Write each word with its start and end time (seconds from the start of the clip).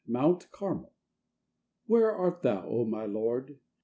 MOUNT 0.07 0.49
CARMELWHERE 0.51 2.09
art 2.11 2.41
Thou, 2.41 2.67
O 2.67 2.85
my 2.85 3.05
Lord? 3.05 3.59